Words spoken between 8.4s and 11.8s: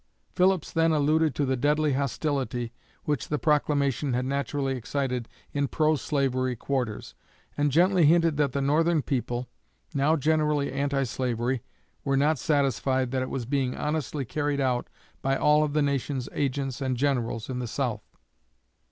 the Northern people, now generally anti slavery,